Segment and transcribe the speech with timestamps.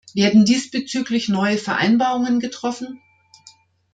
[0.15, 2.99] Werden diesbezüglich neue Vereinbarungen getroffen?